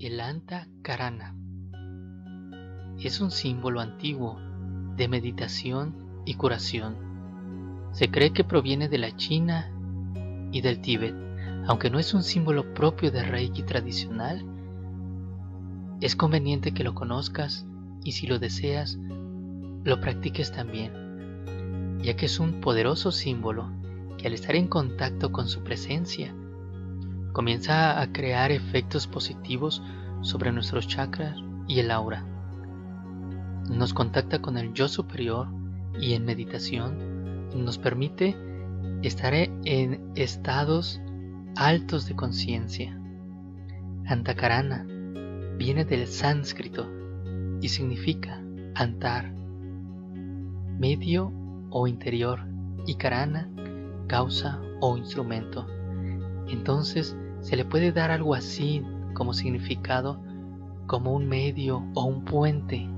[0.00, 1.34] El Anta Karana
[3.00, 4.38] es un símbolo antiguo
[4.96, 6.94] de meditación y curación.
[7.90, 9.72] Se cree que proviene de la China
[10.52, 11.16] y del Tíbet,
[11.66, 14.46] aunque no es un símbolo propio de Reiki tradicional.
[16.00, 17.66] Es conveniente que lo conozcas
[18.04, 19.00] y si lo deseas,
[19.82, 20.92] lo practiques también,
[22.04, 23.68] ya que es un poderoso símbolo
[24.16, 26.32] que al estar en contacto con su presencia,
[27.32, 29.82] comienza a crear efectos positivos
[30.22, 31.36] sobre nuestros chakras
[31.66, 32.24] y el aura.
[33.70, 35.48] Nos contacta con el yo superior
[36.00, 37.18] y en meditación
[37.54, 38.36] nos permite
[39.02, 41.00] estar en estados
[41.56, 42.98] altos de conciencia.
[44.06, 44.86] Antakarana
[45.58, 46.88] viene del sánscrito
[47.60, 48.40] y significa
[48.74, 49.32] antar,
[50.78, 51.32] medio
[51.70, 52.46] o interior,
[52.86, 53.50] y karana,
[54.06, 55.66] causa o instrumento.
[56.48, 58.82] Entonces, se le puede dar algo así
[59.14, 60.22] como significado
[60.86, 62.88] como un medio o un puente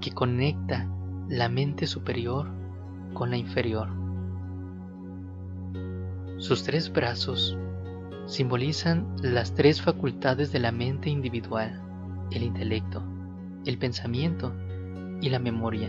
[0.00, 0.86] que conecta
[1.28, 2.50] la mente superior
[3.14, 3.88] con la inferior.
[6.38, 7.56] Sus tres brazos
[8.26, 11.82] simbolizan las tres facultades de la mente individual,
[12.30, 13.02] el intelecto,
[13.66, 14.54] el pensamiento
[15.20, 15.88] y la memoria,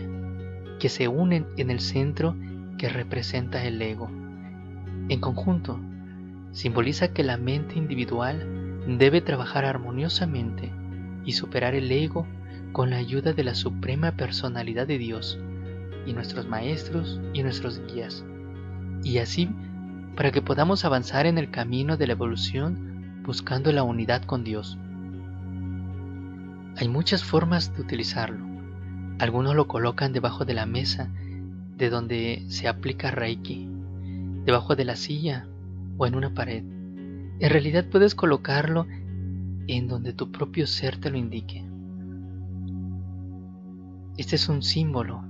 [0.78, 2.36] que se unen en el centro
[2.78, 4.10] que representa el ego.
[5.08, 5.78] En conjunto,
[6.52, 8.46] simboliza que la mente individual
[8.86, 10.70] debe trabajar armoniosamente
[11.24, 12.26] y superar el ego
[12.72, 15.38] con la ayuda de la suprema personalidad de Dios
[16.06, 18.24] y nuestros maestros y nuestros guías,
[19.04, 19.48] y así
[20.16, 24.78] para que podamos avanzar en el camino de la evolución buscando la unidad con Dios.
[26.76, 28.44] Hay muchas formas de utilizarlo.
[29.18, 31.08] Algunos lo colocan debajo de la mesa
[31.76, 33.68] de donde se aplica Reiki,
[34.44, 35.46] debajo de la silla
[36.02, 36.64] o en una pared.
[36.64, 38.88] En realidad puedes colocarlo
[39.68, 41.64] en donde tu propio ser te lo indique.
[44.16, 45.24] Este es un símbolo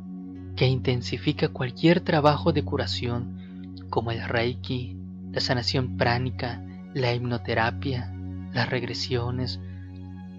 [0.56, 4.96] que intensifica cualquier trabajo de curación como el reiki,
[5.30, 8.10] la sanación pránica, la hipnoterapia,
[8.54, 9.60] las regresiones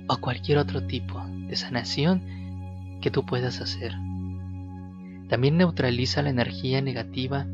[0.08, 2.24] o cualquier otro tipo de sanación
[3.02, 3.94] que tú puedas hacer.
[5.30, 7.46] También neutraliza la energía negativa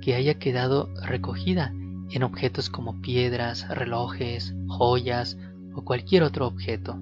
[0.00, 1.74] que haya quedado recogida
[2.12, 5.38] en objetos como piedras, relojes, joyas
[5.74, 6.98] o cualquier otro objeto.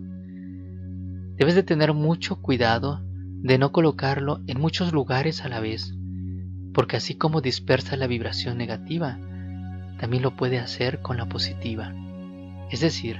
[1.37, 3.00] Debes de tener mucho cuidado
[3.43, 5.94] de no colocarlo en muchos lugares a la vez,
[6.75, 9.19] porque así como dispersa la vibración negativa,
[9.98, 11.94] también lo puede hacer con la positiva.
[12.71, 13.19] Es decir,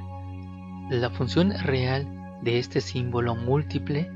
[0.91, 2.07] la función real
[2.43, 4.11] de este símbolo múltiple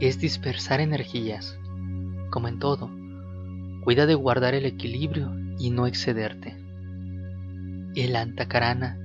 [0.00, 1.58] es dispersar energías.
[2.30, 2.90] Como en todo,
[3.82, 6.59] cuida de guardar el equilibrio y no excederte.
[7.96, 8.98] El antakarana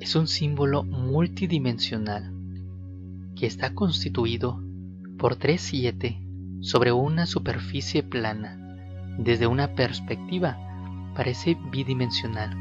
[0.00, 2.32] es un símbolo multidimensional
[3.36, 4.60] que está constituido
[5.18, 6.20] por tres siete
[6.60, 8.58] sobre una superficie plana.
[9.18, 10.58] Desde una perspectiva
[11.14, 12.56] parece bidimensional.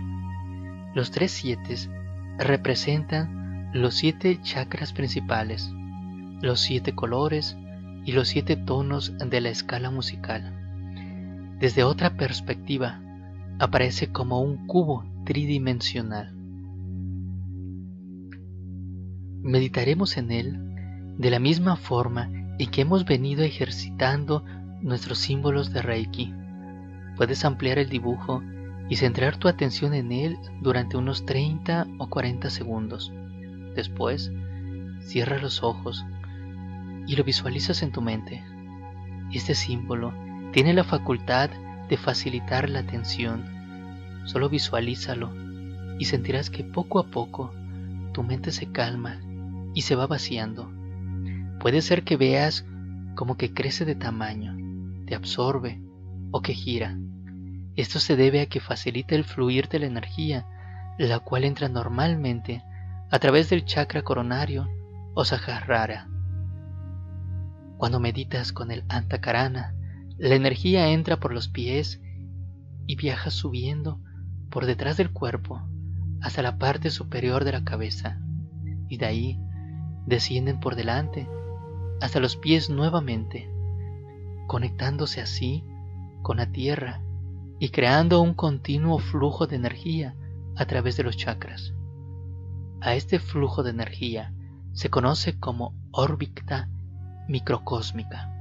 [0.94, 1.75] Los tres siete
[2.38, 5.72] representan los siete chakras principales,
[6.40, 7.57] los siete colores
[8.06, 10.53] y los siete tonos de la escala musical.
[11.59, 13.01] Desde otra perspectiva,
[13.59, 16.34] aparece como un cubo tridimensional.
[19.41, 22.29] Meditaremos en él de la misma forma
[22.59, 24.44] en que hemos venido ejercitando
[24.81, 26.34] nuestros símbolos de Reiki.
[27.16, 28.44] Puedes ampliar el dibujo
[28.90, 33.12] y centrar tu atención en él durante unos 30 o 40 segundos.
[33.75, 34.31] Después,
[35.01, 36.06] cierra los ojos
[37.07, 38.44] y lo visualizas en tu mente.
[39.31, 40.13] Este símbolo
[40.51, 43.55] tiene la facultad de facilitar la atención
[44.27, 45.31] Solo visualízalo
[45.99, 47.53] y sentirás que poco a poco
[48.11, 49.21] tu mente se calma
[49.73, 50.69] y se va vaciando.
[51.61, 52.65] Puede ser que veas
[53.15, 54.57] como que crece de tamaño,
[55.05, 55.81] te absorbe
[56.31, 56.97] o que gira.
[57.78, 60.45] Esto se debe a que facilita el fluir de la energía,
[60.97, 62.63] la cual entra normalmente
[63.09, 64.67] a través del chakra coronario
[65.13, 66.09] o sahasrara.
[67.78, 69.73] Cuando meditas con el antakarana,
[70.17, 72.02] la energía entra por los pies
[72.87, 73.99] y viaja subiendo
[74.49, 75.61] por detrás del cuerpo
[76.22, 78.19] hasta la parte superior de la cabeza
[78.90, 79.40] y de ahí
[80.05, 81.28] descienden por delante
[82.02, 83.49] hasta los pies nuevamente,
[84.47, 85.64] conectándose así
[86.23, 87.02] con la tierra
[87.59, 90.16] y creando un continuo flujo de energía
[90.55, 91.73] a través de los chakras.
[92.81, 94.34] A este flujo de energía
[94.73, 96.69] se conoce como órbita
[97.28, 98.36] microcósmica.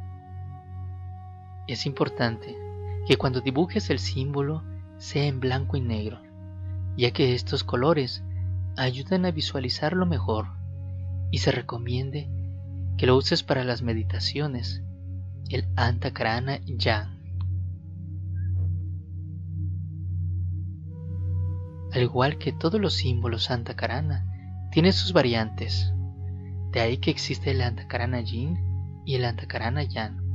[1.66, 2.56] Es importante
[3.06, 4.62] que cuando dibujes el símbolo
[4.98, 6.20] sea en blanco y negro,
[6.96, 8.22] ya que estos colores
[8.76, 10.46] ayudan a visualizarlo mejor
[11.30, 12.28] y se recomiende
[12.96, 14.82] que lo uses para las meditaciones,
[15.50, 17.16] el Antakarana Yan.
[21.92, 24.24] Al igual que todos los símbolos Antakarana,
[24.70, 25.92] tiene sus variantes.
[26.70, 28.58] De ahí que existe el Antakarana Yin
[29.04, 30.25] y el Antakarana Yan.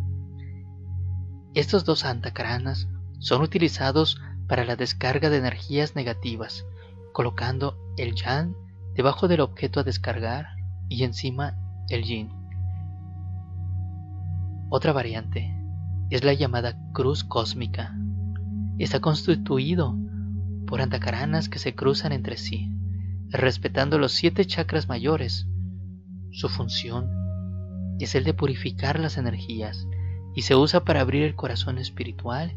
[1.53, 2.88] Estos dos Antakaranas
[3.19, 6.65] son utilizados para la descarga de energías negativas,
[7.12, 8.56] colocando el Yan
[8.95, 10.48] debajo del objeto a descargar
[10.88, 11.57] y encima
[11.89, 12.30] el Yin.
[14.69, 15.53] Otra variante
[16.09, 17.94] es la llamada cruz cósmica.
[18.80, 19.98] Está constituido
[20.68, 22.71] por antakaranas que se cruzan entre sí,
[23.30, 25.48] respetando los siete chakras mayores.
[26.31, 27.12] Su función
[28.00, 29.86] es el de purificar las energías
[30.33, 32.55] y se usa para abrir el corazón espiritual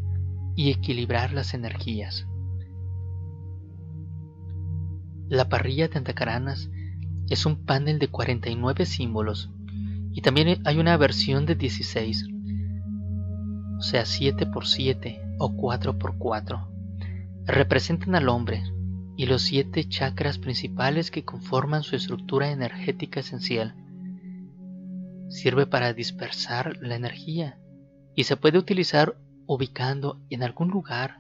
[0.57, 2.27] y equilibrar las energías.
[5.29, 6.71] La parrilla de antakaranas
[7.29, 9.51] es un panel de 49 símbolos
[10.13, 12.29] y también hay una versión de 16,
[13.79, 16.69] o sea 7 por 7 o 4 por 4.
[17.47, 18.63] Representan al hombre
[19.17, 23.75] y los siete chakras principales que conforman su estructura energética esencial.
[25.35, 27.59] Sirve para dispersar la energía
[28.15, 29.17] y se puede utilizar
[29.47, 31.19] ubicando en algún lugar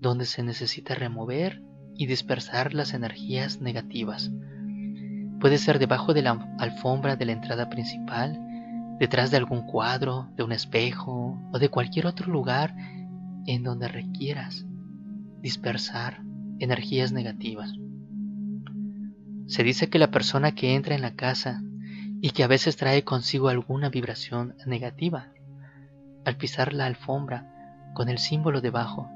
[0.00, 1.62] donde se necesita remover
[1.96, 4.30] y dispersar las energías negativas.
[5.40, 8.38] Puede ser debajo de la alfombra de la entrada principal,
[9.00, 12.76] detrás de algún cuadro, de un espejo o de cualquier otro lugar
[13.46, 14.66] en donde requieras
[15.40, 16.20] dispersar
[16.58, 17.72] energías negativas.
[19.46, 21.62] Se dice que la persona que entra en la casa
[22.20, 25.28] y que a veces trae consigo alguna vibración negativa,
[26.24, 29.08] al pisar la alfombra con el símbolo debajo,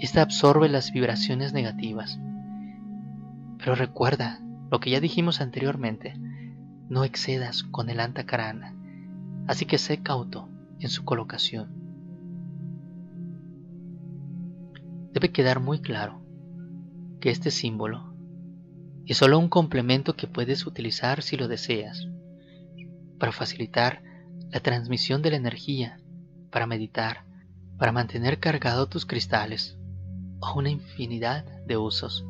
[0.00, 2.18] esta absorbe las vibraciones negativas.
[3.58, 4.40] Pero recuerda
[4.70, 6.14] lo que ya dijimos anteriormente,
[6.88, 8.74] no excedas con el antakarana,
[9.46, 10.48] así que sé cauto
[10.80, 11.68] en su colocación.
[15.12, 16.20] Debe quedar muy claro
[17.20, 18.14] que este símbolo
[19.06, 22.08] es solo un complemento que puedes utilizar si lo deseas,
[23.18, 24.02] para facilitar
[24.50, 26.00] la transmisión de la energía,
[26.50, 27.24] para meditar,
[27.78, 29.78] para mantener cargado tus cristales,
[30.40, 32.24] o una infinidad de usos.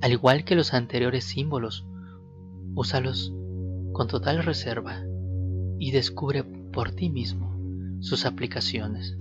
[0.00, 1.86] Al igual que los anteriores símbolos,
[2.74, 3.32] úsalos
[3.92, 5.02] con total reserva
[5.78, 7.52] y descubre por ti mismo
[8.00, 9.16] sus aplicaciones.